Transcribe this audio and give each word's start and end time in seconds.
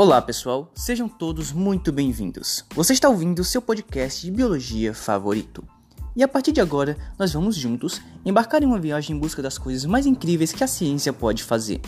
Olá 0.00 0.22
pessoal, 0.22 0.70
sejam 0.76 1.08
todos 1.08 1.50
muito 1.50 1.90
bem-vindos. 1.90 2.64
Você 2.72 2.92
está 2.92 3.08
ouvindo 3.08 3.40
o 3.40 3.44
seu 3.44 3.60
podcast 3.60 4.24
de 4.24 4.30
biologia 4.30 4.94
favorito. 4.94 5.64
E 6.14 6.22
a 6.22 6.28
partir 6.28 6.52
de 6.52 6.60
agora, 6.60 6.96
nós 7.18 7.32
vamos 7.32 7.56
juntos 7.56 8.00
embarcar 8.24 8.62
em 8.62 8.66
uma 8.66 8.78
viagem 8.78 9.16
em 9.16 9.18
busca 9.18 9.42
das 9.42 9.58
coisas 9.58 9.84
mais 9.84 10.06
incríveis 10.06 10.52
que 10.52 10.62
a 10.62 10.68
ciência 10.68 11.12
pode 11.12 11.42
fazer. 11.42 11.80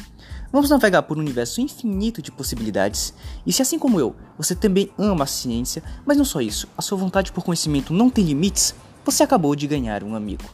Vamos 0.51 0.71
navegar 0.71 1.03
por 1.03 1.19
um 1.19 1.21
universo 1.21 1.61
infinito 1.61 2.21
de 2.21 2.33
possibilidades, 2.33 3.15
e 3.47 3.53
se 3.53 3.63
assim 3.63 3.79
como 3.79 4.01
eu, 4.01 4.17
você 4.37 4.57
também 4.57 4.91
ama 4.99 5.23
a 5.23 5.29
ciência, 5.29 5.81
mas 6.05 6.17
não 6.17 6.25
só 6.25 6.41
isso, 6.41 6.67
a 6.77 6.83
sua 6.83 6.99
vontade 6.99 7.31
por 7.31 7.45
conhecimento 7.45 7.93
não 7.93 8.11
tem 8.11 8.25
limites, 8.25 8.75
você 9.05 9.23
acabou 9.23 9.55
de 9.55 9.69
ganhar 9.69 10.03
um 10.03 10.17
amigo. 10.17 10.51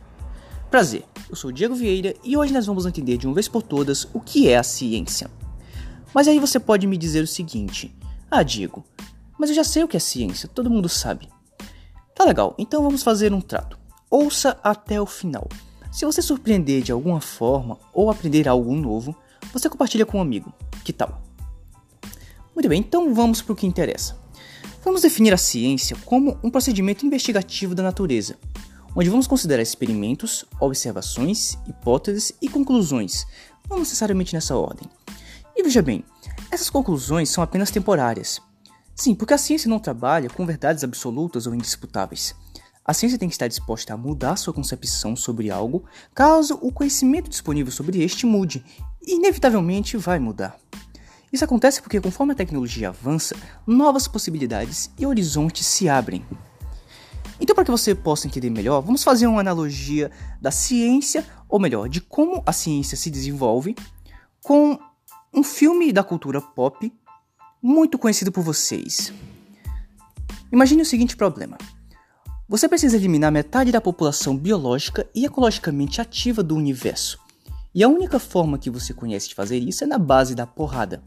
Prazer, 0.70 1.06
eu 1.30 1.34
sou 1.34 1.48
o 1.48 1.52
Diego 1.54 1.74
Vieira 1.74 2.14
e 2.22 2.36
hoje 2.36 2.52
nós 2.52 2.66
vamos 2.66 2.84
entender 2.84 3.16
de 3.16 3.26
uma 3.26 3.34
vez 3.34 3.48
por 3.48 3.62
todas 3.62 4.06
o 4.12 4.20
que 4.20 4.46
é 4.46 4.58
a 4.58 4.62
ciência. 4.62 5.30
Mas 6.14 6.28
aí 6.28 6.38
você 6.38 6.58
pode 6.58 6.86
me 6.86 6.96
dizer 6.96 7.22
o 7.22 7.26
seguinte: 7.26 7.94
Ah, 8.30 8.42
Diego, 8.42 8.84
mas 9.38 9.50
eu 9.50 9.56
já 9.56 9.64
sei 9.64 9.84
o 9.84 9.88
que 9.88 9.96
é 9.96 10.00
ciência, 10.00 10.48
todo 10.48 10.70
mundo 10.70 10.88
sabe. 10.88 11.28
Tá 12.14 12.24
legal, 12.24 12.54
então 12.58 12.82
vamos 12.82 13.02
fazer 13.02 13.32
um 13.32 13.40
trato. 13.40 13.78
Ouça 14.10 14.58
até 14.62 15.00
o 15.00 15.06
final. 15.06 15.48
Se 15.92 16.04
você 16.04 16.22
surpreender 16.22 16.82
de 16.82 16.92
alguma 16.92 17.20
forma 17.20 17.78
ou 17.92 18.10
aprender 18.10 18.48
algo 18.48 18.74
novo, 18.74 19.14
você 19.52 19.68
compartilha 19.68 20.06
com 20.06 20.18
um 20.18 20.22
amigo. 20.22 20.52
Que 20.84 20.92
tal? 20.92 21.22
Muito 22.54 22.68
bem, 22.68 22.80
então 22.80 23.14
vamos 23.14 23.42
para 23.42 23.52
o 23.52 23.56
que 23.56 23.66
interessa. 23.66 24.16
Vamos 24.82 25.02
definir 25.02 25.34
a 25.34 25.36
ciência 25.36 25.96
como 26.04 26.38
um 26.42 26.50
procedimento 26.50 27.04
investigativo 27.04 27.74
da 27.74 27.82
natureza, 27.82 28.36
onde 28.94 29.10
vamos 29.10 29.26
considerar 29.26 29.60
experimentos, 29.60 30.44
observações, 30.60 31.58
hipóteses 31.66 32.32
e 32.40 32.48
conclusões, 32.48 33.26
não 33.68 33.78
necessariamente 33.78 34.32
nessa 34.32 34.56
ordem. 34.56 34.88
E 35.56 35.62
veja 35.62 35.80
bem, 35.80 36.04
essas 36.50 36.68
conclusões 36.68 37.30
são 37.30 37.42
apenas 37.42 37.70
temporárias. 37.70 38.40
Sim, 38.94 39.14
porque 39.14 39.34
a 39.34 39.38
ciência 39.38 39.68
não 39.68 39.78
trabalha 39.78 40.28
com 40.28 40.44
verdades 40.44 40.84
absolutas 40.84 41.46
ou 41.46 41.54
indisputáveis. 41.54 42.34
A 42.84 42.94
ciência 42.94 43.18
tem 43.18 43.28
que 43.28 43.34
estar 43.34 43.48
disposta 43.48 43.94
a 43.94 43.96
mudar 43.96 44.36
sua 44.36 44.52
concepção 44.52 45.16
sobre 45.16 45.50
algo 45.50 45.84
caso 46.14 46.58
o 46.62 46.70
conhecimento 46.70 47.28
disponível 47.28 47.72
sobre 47.72 48.02
este 48.02 48.26
mude, 48.26 48.64
e 49.02 49.16
inevitavelmente 49.16 49.96
vai 49.96 50.18
mudar. 50.18 50.56
Isso 51.32 51.44
acontece 51.44 51.82
porque, 51.82 52.00
conforme 52.00 52.32
a 52.32 52.36
tecnologia 52.36 52.90
avança, 52.90 53.34
novas 53.66 54.06
possibilidades 54.06 54.90
e 54.98 55.04
horizontes 55.04 55.66
se 55.66 55.88
abrem. 55.88 56.24
Então, 57.40 57.54
para 57.54 57.64
que 57.64 57.70
você 57.70 57.94
possa 57.94 58.26
entender 58.26 58.50
melhor, 58.50 58.80
vamos 58.80 59.02
fazer 59.02 59.26
uma 59.26 59.40
analogia 59.40 60.10
da 60.40 60.50
ciência, 60.50 61.26
ou 61.48 61.58
melhor, 61.58 61.88
de 61.88 62.00
como 62.00 62.42
a 62.46 62.52
ciência 62.52 62.96
se 62.96 63.10
desenvolve, 63.10 63.74
com 64.42 64.78
um 65.34 65.42
filme 65.42 65.92
da 65.92 66.02
cultura 66.02 66.40
pop 66.40 66.92
muito 67.62 67.98
conhecido 67.98 68.32
por 68.32 68.42
vocês. 68.42 69.12
Imagine 70.52 70.82
o 70.82 70.86
seguinte 70.86 71.16
problema. 71.16 71.58
Você 72.48 72.68
precisa 72.68 72.96
eliminar 72.96 73.32
metade 73.32 73.72
da 73.72 73.80
população 73.80 74.36
biológica 74.36 75.08
e 75.14 75.24
ecologicamente 75.24 76.00
ativa 76.00 76.42
do 76.42 76.54
universo. 76.54 77.18
E 77.74 77.82
a 77.82 77.88
única 77.88 78.18
forma 78.18 78.58
que 78.58 78.70
você 78.70 78.94
conhece 78.94 79.28
de 79.28 79.34
fazer 79.34 79.58
isso 79.58 79.84
é 79.84 79.86
na 79.86 79.98
base 79.98 80.34
da 80.34 80.46
porrada. 80.46 81.02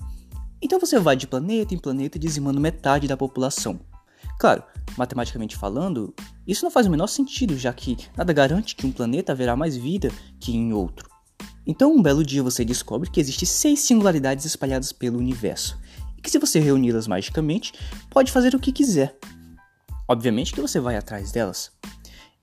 Então 0.62 0.80
você 0.80 1.00
vai 1.00 1.16
de 1.16 1.26
planeta 1.26 1.74
em 1.74 1.80
planeta 1.80 2.20
dizimando 2.20 2.60
metade 2.60 3.08
da 3.08 3.16
população. 3.16 3.80
Claro, 4.38 4.64
matematicamente 4.98 5.56
falando, 5.56 6.14
isso 6.46 6.64
não 6.64 6.72
faz 6.72 6.86
o 6.86 6.92
menor 6.92 7.08
sentido, 7.08 7.58
já 7.58 7.74
que 7.74 7.98
nada 8.16 8.34
garante 8.34 8.76
que 8.76 8.86
um 8.86 8.92
planeta 8.92 9.32
haverá 9.32 9.56
mais 9.56 9.76
vida 9.76 10.12
que 10.40 10.56
em 10.56 10.74
outro. 10.74 11.09
Então, 11.66 11.94
um 11.94 12.02
belo 12.02 12.26
dia 12.26 12.42
você 12.42 12.66
descobre 12.66 13.10
que 13.10 13.20
existem 13.20 13.48
seis 13.48 13.80
singularidades 13.82 14.46
espalhadas 14.46 14.92
pelo 14.92 15.20
universo, 15.20 15.78
e 16.18 16.22
que 16.22 16.30
se 16.30 16.40
você 16.40 16.60
reuni-las 16.60 17.08
magicamente, 17.08 17.74
pode 18.10 18.32
fazer 18.32 18.56
o 18.56 18.60
que 18.60 18.72
quiser. 18.72 19.18
Obviamente 20.08 20.54
que 20.54 20.62
você 20.62 20.80
vai 20.80 20.96
atrás 20.96 21.32
delas. 21.32 21.72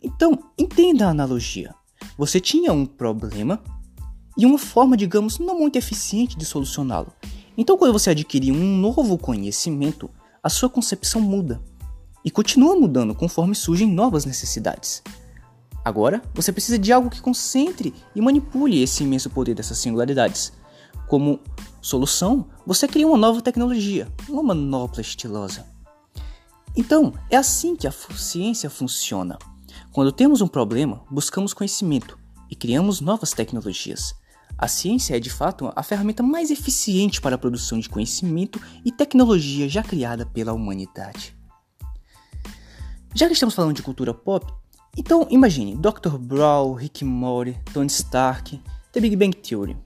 Então, 0.03 0.39
entenda 0.57 1.07
a 1.07 1.11
analogia. 1.11 1.75
Você 2.17 2.39
tinha 2.39 2.73
um 2.73 2.87
problema 2.87 3.61
e 4.37 4.47
uma 4.47 4.59
forma, 4.59 4.97
digamos, 4.97 5.39
não 5.39 5.59
muito 5.59 5.77
eficiente 5.77 6.37
de 6.37 6.45
solucioná-lo. 6.45 7.13
Então, 7.57 7.77
quando 7.77 7.93
você 7.93 8.11
adquirir 8.11 8.53
um 8.53 8.77
novo 8.77 9.17
conhecimento, 9.17 10.11
a 10.43 10.49
sua 10.49 10.69
concepção 10.69 11.21
muda 11.21 11.61
e 12.25 12.31
continua 12.31 12.79
mudando 12.79 13.15
conforme 13.15 13.55
surgem 13.55 13.89
novas 13.89 14.25
necessidades. 14.25 15.03
Agora, 15.87 16.21
você 16.35 16.51
precisa 16.51 16.77
de 16.77 16.93
algo 16.93 17.09
que 17.09 17.21
concentre 17.21 17.95
e 18.13 18.21
manipule 18.21 18.83
esse 18.83 19.05
imenso 19.05 19.31
poder 19.31 19.55
dessas 19.55 19.79
singularidades. 19.79 20.53
Como 21.07 21.39
solução, 21.81 22.49
você 22.67 22.89
cria 22.89 23.07
uma 23.07 23.17
nova 23.17 23.41
tecnologia, 23.41 24.13
uma 24.29 24.43
manopla 24.43 25.01
estilosa. 25.01 25.65
Então, 26.77 27.15
é 27.31 27.37
assim 27.37 27.77
que 27.77 27.87
a 27.87 27.93
ciência 27.93 28.69
funciona. 28.69 29.39
Quando 29.93 30.11
temos 30.11 30.41
um 30.41 30.49
problema, 30.49 31.05
buscamos 31.09 31.55
conhecimento 31.55 32.19
e 32.51 32.57
criamos 32.57 33.01
novas 33.01 33.31
tecnologias. 33.31 34.13
A 34.59 34.67
ciência 34.67 35.17
é 35.17 35.21
de 35.21 35.31
fato 35.31 35.73
a 35.77 35.85
ferramenta 35.85 36.21
mais 36.21 36.51
eficiente 36.51 37.21
para 37.21 37.37
a 37.37 37.39
produção 37.39 37.79
de 37.79 37.89
conhecimento 37.89 38.61
e 38.85 38.91
tecnologia 38.91 39.69
já 39.69 39.85
criada 39.85 40.27
pela 40.27 40.53
humanidade. 40.53 41.37
Já 43.15 43.29
que 43.29 43.35
estamos 43.35 43.55
falando 43.55 43.77
de 43.77 43.83
cultura 43.83 44.13
pop, 44.13 44.53
então 44.97 45.27
imagine 45.31 45.77
Dr. 45.77 46.17
Brown, 46.19 46.73
Rick 46.75 47.05
Morty, 47.05 47.59
Tony 47.73 47.89
Stark, 47.89 48.61
The 48.93 49.01
Big 49.01 49.17
Bang 49.17 49.37
Theory. 49.37 49.77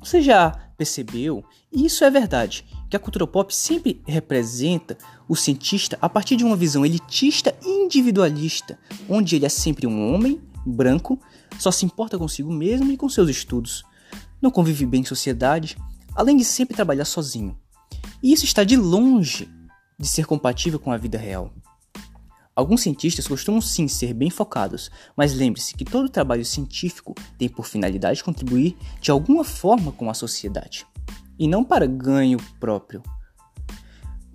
Você 0.00 0.22
já 0.22 0.50
percebeu, 0.76 1.44
e 1.72 1.86
isso 1.86 2.04
é 2.04 2.10
verdade, 2.10 2.64
que 2.88 2.96
a 2.96 3.00
cultura 3.00 3.26
pop 3.26 3.54
sempre 3.54 4.00
representa 4.06 4.96
o 5.28 5.34
cientista 5.34 5.98
a 6.00 6.08
partir 6.08 6.36
de 6.36 6.44
uma 6.44 6.56
visão 6.56 6.84
elitista 6.84 7.56
e 7.64 7.84
individualista, 7.84 8.78
onde 9.08 9.36
ele 9.36 9.46
é 9.46 9.48
sempre 9.48 9.86
um 9.86 10.14
homem 10.14 10.40
branco, 10.64 11.18
só 11.58 11.70
se 11.70 11.84
importa 11.84 12.18
consigo 12.18 12.52
mesmo 12.52 12.92
e 12.92 12.96
com 12.96 13.08
seus 13.08 13.28
estudos, 13.28 13.84
não 14.40 14.50
convive 14.50 14.86
bem 14.86 15.00
em 15.00 15.04
sociedade, 15.04 15.76
além 16.14 16.36
de 16.36 16.44
sempre 16.44 16.76
trabalhar 16.76 17.04
sozinho. 17.04 17.56
E 18.22 18.32
isso 18.32 18.44
está 18.44 18.64
de 18.64 18.76
longe 18.76 19.48
de 19.98 20.06
ser 20.06 20.26
compatível 20.26 20.78
com 20.78 20.92
a 20.92 20.96
vida 20.96 21.18
real. 21.18 21.52
Alguns 22.56 22.80
cientistas 22.80 23.28
costumam 23.28 23.60
sim 23.60 23.86
ser 23.86 24.14
bem 24.14 24.30
focados, 24.30 24.90
mas 25.14 25.34
lembre-se 25.34 25.74
que 25.74 25.84
todo 25.84 26.08
trabalho 26.08 26.42
científico 26.42 27.14
tem 27.36 27.50
por 27.50 27.66
finalidade 27.66 28.24
contribuir 28.24 28.74
de 28.98 29.10
alguma 29.10 29.44
forma 29.44 29.92
com 29.92 30.08
a 30.08 30.14
sociedade, 30.14 30.86
e 31.38 31.46
não 31.46 31.62
para 31.62 31.86
ganho 31.86 32.38
próprio. 32.58 33.02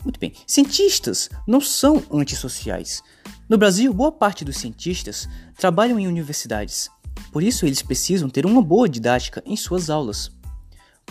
Muito 0.03 0.19
bem, 0.19 0.33
cientistas 0.45 1.31
não 1.47 1.59
são 1.59 2.03
antissociais. 2.11 3.01
No 3.49 3.57
Brasil, 3.57 3.91
boa 3.91 4.11
parte 4.11 4.45
dos 4.45 4.57
cientistas 4.57 5.27
trabalham 5.57 5.99
em 5.99 6.07
universidades, 6.07 6.91
por 7.31 7.41
isso 7.41 7.65
eles 7.65 7.81
precisam 7.81 8.29
ter 8.29 8.45
uma 8.45 8.61
boa 8.61 8.87
didática 8.87 9.41
em 9.47 9.57
suas 9.57 9.89
aulas. 9.89 10.29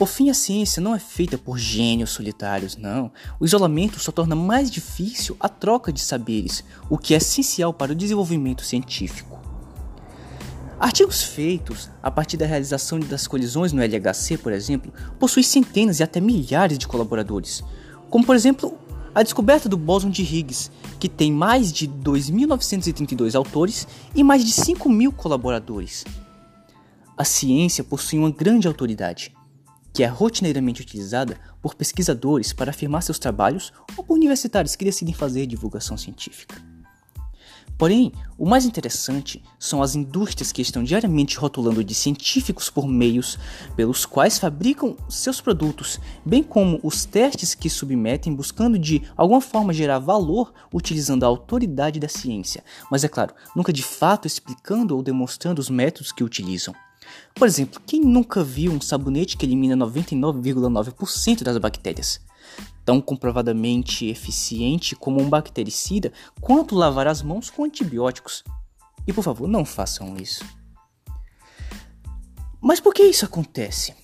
Por 0.00 0.09
fim, 0.09 0.31
a 0.31 0.34
ciência 0.34 0.81
não 0.81 0.94
é 0.94 0.99
feita 0.99 1.37
por 1.37 1.59
gênios 1.59 2.09
solitários, 2.09 2.75
não. 2.75 3.12
O 3.38 3.44
isolamento 3.44 4.00
só 4.00 4.11
torna 4.11 4.34
mais 4.34 4.71
difícil 4.71 5.37
a 5.38 5.47
troca 5.47 5.93
de 5.93 6.00
saberes, 6.00 6.65
o 6.88 6.97
que 6.97 7.12
é 7.12 7.19
essencial 7.19 7.75
para 7.75 7.93
o 7.93 7.94
desenvolvimento 7.94 8.65
científico. 8.65 9.38
Artigos 10.78 11.22
feitos 11.22 11.91
a 12.03 12.11
partir 12.11 12.38
da 12.38 12.47
realização 12.47 12.99
das 12.99 13.27
colisões 13.27 13.75
no 13.75 13.83
LHC, 13.83 14.38
por 14.38 14.53
exemplo, 14.53 14.91
possuem 15.19 15.44
centenas 15.44 16.00
e 16.00 16.03
até 16.03 16.19
milhares 16.19 16.78
de 16.78 16.88
colaboradores, 16.88 17.62
como 18.09 18.25
por 18.25 18.34
exemplo 18.34 18.78
a 19.15 19.22
descoberta 19.22 19.69
do 19.69 19.77
bóson 19.77 20.09
de 20.09 20.22
Higgs, 20.22 20.71
que 20.99 21.11
tem 21.11 21.31
mais 21.31 21.71
de 21.71 21.87
2.932 21.87 23.34
autores 23.34 23.87
e 24.15 24.25
mais 24.25 24.43
de 24.47 24.53
5 24.53 24.88
mil 24.88 25.12
colaboradores. 25.12 26.06
A 27.19 27.25
ciência 27.26 27.85
possui 27.85 28.19
uma 28.19 28.31
grande 28.31 28.67
autoridade 28.67 29.38
que 29.92 30.02
é 30.02 30.06
rotineiramente 30.06 30.82
utilizada 30.82 31.38
por 31.60 31.75
pesquisadores 31.75 32.52
para 32.52 32.70
afirmar 32.70 33.02
seus 33.02 33.19
trabalhos 33.19 33.72
ou 33.96 34.04
por 34.04 34.14
universitários 34.14 34.76
que 34.76 34.84
decidem 34.84 35.14
fazer 35.14 35.46
divulgação 35.46 35.96
científica. 35.96 36.70
Porém, 37.81 38.12
o 38.37 38.44
mais 38.44 38.66
interessante 38.66 39.42
são 39.58 39.82
as 39.82 39.94
indústrias 39.94 40.52
que 40.52 40.60
estão 40.60 40.84
diariamente 40.84 41.38
rotulando 41.38 41.82
de 41.82 41.94
científicos 41.94 42.69
por 42.69 42.87
meios 42.87 43.38
pelos 43.75 44.04
quais 44.04 44.38
fabricam 44.38 44.98
seus 45.08 45.40
produtos, 45.40 45.98
bem 46.22 46.42
como 46.42 46.78
os 46.82 47.06
testes 47.06 47.54
que 47.54 47.70
submetem 47.70 48.34
buscando 48.34 48.78
de 48.78 49.00
alguma 49.16 49.40
forma 49.40 49.72
gerar 49.72 49.98
valor 49.98 50.52
utilizando 50.70 51.25
a 51.25 51.28
autoridade 51.28 51.98
da 51.98 52.06
ciência, 52.06 52.62
mas 52.90 53.02
é 53.02 53.08
claro, 53.08 53.34
nunca 53.56 53.72
de 53.72 53.82
fato 53.82 54.26
explicando 54.26 54.94
ou 54.94 55.02
demonstrando 55.02 55.58
os 55.58 55.70
métodos 55.70 56.12
que 56.12 56.22
utilizam. 56.22 56.75
Por 57.35 57.47
exemplo, 57.47 57.81
quem 57.87 58.01
nunca 58.01 58.43
viu 58.43 58.73
um 58.73 58.81
sabonete 58.81 59.37
que 59.37 59.47
elimina 59.47 59.77
99,9% 59.77 61.43
das 61.43 61.59
bactérias? 61.59 62.21
Tão 62.85 63.01
comprovadamente 63.01 64.07
eficiente 64.07 64.97
como 64.97 65.21
um 65.21 65.29
bactericida 65.29 66.12
quanto 66.41 66.75
lavar 66.75 67.07
as 67.07 67.23
mãos 67.23 67.51
com 67.51 67.65
antibióticos. 67.65 68.45
E 69.07 69.12
por 69.12 69.23
favor, 69.23 69.49
não 69.49 69.65
façam 69.65 70.17
isso. 70.17 70.45
Mas 72.61 72.81
por 72.81 72.93
que 72.93 73.03
isso 73.03 73.25
acontece? 73.25 73.95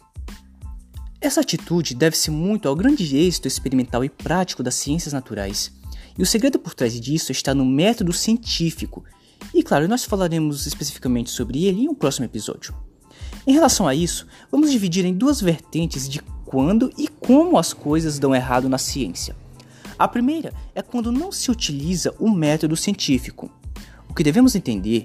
Essa 1.20 1.40
atitude 1.40 1.94
deve-se 1.94 2.30
muito 2.30 2.68
ao 2.68 2.76
grande 2.76 3.16
êxito 3.16 3.48
experimental 3.48 4.04
e 4.04 4.08
prático 4.08 4.62
das 4.62 4.74
ciências 4.74 5.12
naturais. 5.12 5.72
E 6.16 6.22
o 6.22 6.26
segredo 6.26 6.58
por 6.58 6.74
trás 6.74 6.98
disso 6.98 7.32
está 7.32 7.54
no 7.54 7.64
método 7.64 8.12
científico. 8.12 9.04
E 9.52 9.62
claro, 9.62 9.88
nós 9.88 10.04
falaremos 10.04 10.66
especificamente 10.66 11.30
sobre 11.30 11.64
ele 11.64 11.82
em 11.82 11.88
um 11.88 11.94
próximo 11.94 12.24
episódio. 12.24 12.74
Em 13.46 13.52
relação 13.52 13.86
a 13.86 13.94
isso, 13.94 14.26
vamos 14.50 14.72
dividir 14.72 15.04
em 15.04 15.14
duas 15.14 15.40
vertentes 15.40 16.08
de 16.08 16.20
quando 16.44 16.92
e 16.98 17.06
como 17.06 17.56
as 17.58 17.72
coisas 17.72 18.18
dão 18.18 18.34
errado 18.34 18.68
na 18.68 18.76
ciência. 18.76 19.36
A 19.96 20.08
primeira 20.08 20.52
é 20.74 20.82
quando 20.82 21.12
não 21.12 21.30
se 21.30 21.50
utiliza 21.50 22.12
o 22.18 22.28
método 22.28 22.76
científico. 22.76 23.48
O 24.08 24.14
que 24.14 24.24
devemos 24.24 24.56
entender 24.56 25.04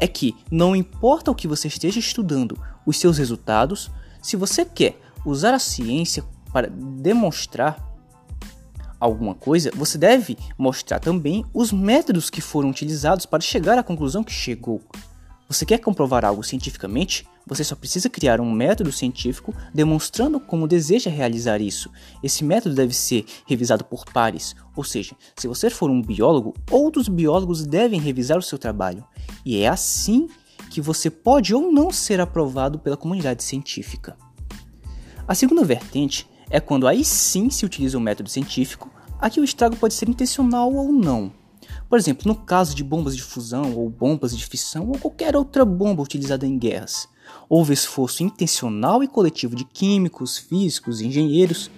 é 0.00 0.06
que 0.06 0.34
não 0.50 0.74
importa 0.74 1.30
o 1.30 1.34
que 1.34 1.46
você 1.46 1.68
esteja 1.68 1.98
estudando, 1.98 2.58
os 2.86 2.96
seus 2.96 3.18
resultados, 3.18 3.90
se 4.22 4.34
você 4.34 4.64
quer 4.64 4.98
usar 5.24 5.52
a 5.52 5.58
ciência 5.58 6.24
para 6.52 6.68
demonstrar 6.68 7.86
alguma 8.98 9.34
coisa, 9.34 9.70
você 9.74 9.98
deve 9.98 10.38
mostrar 10.56 11.00
também 11.00 11.44
os 11.52 11.70
métodos 11.70 12.30
que 12.30 12.40
foram 12.40 12.70
utilizados 12.70 13.26
para 13.26 13.42
chegar 13.42 13.78
à 13.78 13.82
conclusão 13.82 14.24
que 14.24 14.32
chegou. 14.32 14.80
Você 15.48 15.64
quer 15.64 15.78
comprovar 15.78 16.24
algo 16.24 16.42
cientificamente? 16.42 17.26
Você 17.48 17.64
só 17.64 17.74
precisa 17.74 18.10
criar 18.10 18.42
um 18.42 18.52
método 18.52 18.92
científico 18.92 19.54
demonstrando 19.72 20.38
como 20.38 20.68
deseja 20.68 21.10
realizar 21.10 21.62
isso. 21.62 21.90
Esse 22.22 22.44
método 22.44 22.74
deve 22.74 22.92
ser 22.92 23.24
revisado 23.46 23.84
por 23.84 24.04
pares, 24.04 24.54
ou 24.76 24.84
seja, 24.84 25.16
se 25.34 25.48
você 25.48 25.70
for 25.70 25.90
um 25.90 26.02
biólogo, 26.02 26.54
outros 26.70 27.08
biólogos 27.08 27.64
devem 27.64 27.98
revisar 27.98 28.36
o 28.36 28.42
seu 28.42 28.58
trabalho. 28.58 29.02
E 29.46 29.62
é 29.62 29.66
assim 29.66 30.28
que 30.70 30.82
você 30.82 31.08
pode 31.08 31.54
ou 31.54 31.72
não 31.72 31.90
ser 31.90 32.20
aprovado 32.20 32.78
pela 32.78 32.98
comunidade 32.98 33.42
científica. 33.42 34.14
A 35.26 35.34
segunda 35.34 35.64
vertente 35.64 36.28
é 36.50 36.60
quando 36.60 36.86
aí 36.86 37.02
sim 37.02 37.48
se 37.48 37.64
utiliza 37.64 37.96
o 37.96 38.00
método 38.00 38.28
científico, 38.28 38.90
aqui 39.18 39.40
o 39.40 39.44
estrago 39.44 39.76
pode 39.76 39.94
ser 39.94 40.06
intencional 40.06 40.72
ou 40.74 40.92
não. 40.92 41.32
Por 41.88 41.98
exemplo, 41.98 42.28
no 42.28 42.34
caso 42.34 42.74
de 42.74 42.84
bombas 42.84 43.16
de 43.16 43.22
fusão 43.22 43.74
ou 43.74 43.88
bombas 43.88 44.36
de 44.36 44.44
fissão 44.44 44.88
ou 44.88 44.98
qualquer 44.98 45.34
outra 45.34 45.64
bomba 45.64 46.02
utilizada 46.02 46.46
em 46.46 46.58
guerras, 46.58 47.08
houve 47.48 47.72
esforço 47.72 48.22
intencional 48.22 49.02
e 49.02 49.08
coletivo 49.08 49.56
de 49.56 49.64
químicos, 49.64 50.36
físicos 50.36 51.00
e 51.00 51.06
engenheiros 51.06 51.70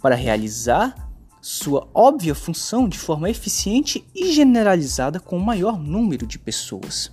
para 0.00 0.14
realizar 0.14 1.10
sua 1.40 1.88
óbvia 1.92 2.36
função 2.36 2.88
de 2.88 2.96
forma 2.96 3.28
eficiente 3.28 4.04
e 4.14 4.32
generalizada 4.32 5.18
com 5.18 5.36
o 5.36 5.44
maior 5.44 5.76
número 5.76 6.24
de 6.24 6.38
pessoas. 6.38 7.10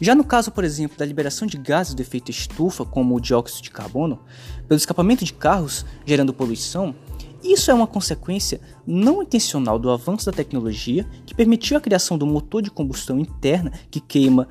Já 0.00 0.14
no 0.14 0.22
caso, 0.22 0.52
por 0.52 0.62
exemplo, 0.62 0.96
da 0.96 1.04
liberação 1.04 1.48
de 1.48 1.58
gases 1.58 1.94
do 1.94 2.00
efeito 2.00 2.30
estufa, 2.30 2.84
como 2.84 3.16
o 3.16 3.20
dióxido 3.20 3.64
de 3.64 3.70
carbono, 3.70 4.20
pelo 4.68 4.78
escapamento 4.78 5.24
de 5.24 5.32
carros 5.32 5.84
gerando 6.06 6.32
poluição, 6.32 6.94
isso 7.42 7.70
é 7.70 7.74
uma 7.74 7.86
consequência 7.86 8.60
não 8.86 9.22
intencional 9.22 9.78
do 9.78 9.90
avanço 9.90 10.26
da 10.26 10.32
tecnologia 10.32 11.04
que 11.24 11.34
permitiu 11.34 11.76
a 11.76 11.80
criação 11.80 12.18
do 12.18 12.26
motor 12.26 12.62
de 12.62 12.70
combustão 12.70 13.18
interna 13.18 13.72
que 13.90 14.00
queima 14.00 14.48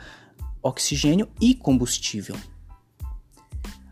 oxigênio 0.61 1.27
e 1.39 1.53
combustível. 1.53 2.35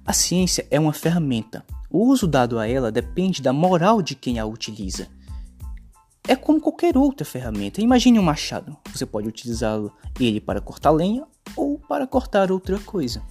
A 0.05 0.13
ciência 0.13 0.67
é 0.69 0.79
uma 0.79 0.93
ferramenta. 0.93 1.65
O 1.89 2.07
uso 2.07 2.27
dado 2.27 2.59
a 2.59 2.67
ela 2.67 2.91
depende 2.91 3.41
da 3.41 3.51
moral 3.51 4.01
de 4.01 4.15
quem 4.15 4.39
a 4.39 4.45
utiliza. 4.45 5.07
É 6.27 6.35
como 6.35 6.61
qualquer 6.61 6.97
outra 6.97 7.25
ferramenta. 7.25 7.81
Imagine 7.81 8.19
um 8.19 8.23
machado. 8.23 8.75
Você 8.91 9.05
pode 9.05 9.27
utilizá-lo 9.27 9.91
ele 10.19 10.39
para 10.39 10.61
cortar 10.61 10.91
lenha 10.91 11.25
ou 11.55 11.79
para 11.79 12.07
cortar 12.07 12.51
outra 12.51 12.79
coisa. 12.79 13.21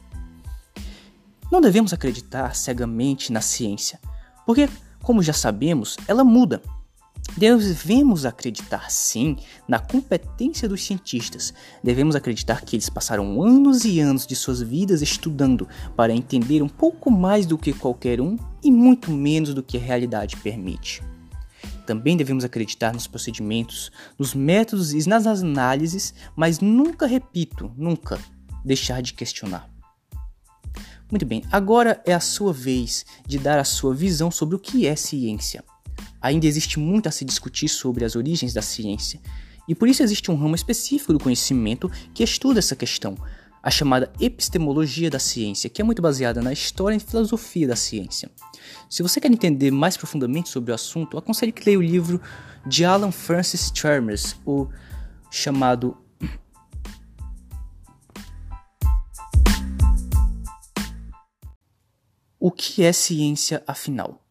Não 1.51 1.61
devemos 1.61 1.93
acreditar 1.93 2.55
cegamente 2.55 3.33
na 3.33 3.41
ciência, 3.41 4.01
porque, 4.47 4.69
como 5.05 5.23
já 5.23 5.33
sabemos, 5.33 5.97
ela 6.09 6.25
muda. 6.25 6.61
Devemos 7.37 8.25
acreditar 8.27 8.91
sim 8.91 9.37
na 9.67 9.79
competência 9.79 10.69
dos 10.69 10.85
cientistas. 10.85 11.55
Devemos 11.83 12.15
acreditar 12.15 12.61
que 12.63 12.77
eles 12.77 12.89
passaram 12.89 13.43
anos 13.43 13.85
e 13.85 13.99
anos 13.99 14.27
de 14.27 14.37
suas 14.37 14.63
vidas 14.63 15.03
estudando 15.03 15.67
para 15.97 16.13
entender 16.13 16.63
um 16.63 16.69
pouco 16.69 17.11
mais 17.11 17.47
do 17.47 17.59
que 17.59 17.73
qualquer 17.73 18.21
um 18.21 18.37
e 18.63 18.71
muito 18.71 19.11
menos 19.11 19.53
do 19.53 19.63
que 19.63 19.77
a 19.77 19.81
realidade 19.81 20.37
permite. 20.37 21.03
Também 21.87 22.17
devemos 22.17 22.45
acreditar 22.45 22.93
nos 22.93 23.07
procedimentos, 23.07 23.91
nos 24.19 24.35
métodos 24.35 24.93
e 24.93 25.09
nas 25.09 25.27
análises, 25.27 26.15
mas 26.37 26.61
nunca, 26.61 27.07
repito, 27.07 27.71
nunca 27.77 28.19
deixar 28.65 29.03
de 29.03 29.13
questionar. 29.13 29.74
Muito 31.15 31.27
bem, 31.27 31.45
agora 31.53 32.03
é 32.05 32.13
a 32.13 32.19
sua 32.19 32.53
vez 32.53 33.07
de 33.25 33.39
dar 33.39 33.57
a 33.57 33.63
sua 33.63 33.95
visão 33.95 34.33
sobre 34.33 34.57
o 34.57 34.59
que 34.59 34.85
é 34.85 34.97
ciência. 34.97 35.63
Ainda 36.21 36.45
existe 36.45 36.81
muito 36.81 37.09
a 37.09 37.13
se 37.13 37.25
discutir 37.25 37.69
sobre 37.69 38.05
as 38.05 38.17
origens 38.17 38.53
da 38.53 38.61
ciência, 38.61 39.21
e 39.69 39.77
por 39.77 39.87
isso 39.87 40.03
existe 40.03 40.29
um 40.33 40.35
ramo 40.35 40.57
específico 40.57 41.13
do 41.13 41.21
conhecimento 41.21 41.89
que 42.13 42.25
estuda 42.25 42.59
essa 42.59 42.75
questão, 42.75 43.15
a 43.63 43.71
chamada 43.71 44.13
epistemologia 44.19 45.09
da 45.09 45.21
ciência, 45.21 45.71
que 45.71 45.81
é 45.81 45.85
muito 45.85 46.03
baseada 46.03 46.43
na 46.43 46.53
história 46.53 46.97
e 46.97 46.99
filosofia 46.99 47.69
da 47.69 47.77
ciência. 47.77 48.29
Se 48.91 49.01
você 49.01 49.21
quer 49.21 49.31
entender 49.31 49.71
mais 49.71 49.97
profundamente 49.97 50.49
sobre 50.49 50.73
o 50.73 50.75
assunto, 50.75 51.17
aconselho 51.17 51.53
que 51.53 51.65
leia 51.65 51.79
o 51.79 51.83
livro 51.83 52.21
de 52.67 52.85
Alan 52.85 53.13
Francis 53.13 53.71
Chalmers, 53.73 54.35
o 54.45 54.67
chamado 55.31 55.97
O 62.47 62.51
que 62.51 62.83
é 62.83 62.93
ciência 62.93 63.63
afinal? 63.67 64.23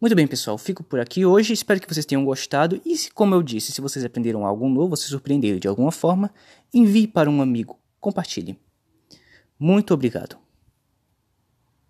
Muito 0.00 0.16
bem, 0.16 0.26
pessoal, 0.26 0.56
fico 0.56 0.82
por 0.82 0.98
aqui 0.98 1.26
hoje. 1.26 1.52
Espero 1.52 1.78
que 1.78 1.86
vocês 1.86 2.06
tenham 2.06 2.24
gostado. 2.24 2.80
E, 2.82 2.96
se, 2.96 3.10
como 3.10 3.34
eu 3.34 3.42
disse, 3.42 3.72
se 3.72 3.80
vocês 3.82 4.02
aprenderam 4.06 4.46
algo 4.46 4.66
novo, 4.70 4.96
se 4.96 5.06
surpreenderam 5.08 5.58
de 5.58 5.68
alguma 5.68 5.92
forma, 5.92 6.32
envie 6.72 7.06
para 7.06 7.28
um 7.28 7.42
amigo 7.42 7.78
compartilhe. 8.00 8.58
Muito 9.58 9.92
obrigado. 9.92 10.45